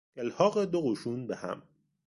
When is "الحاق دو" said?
0.17-0.81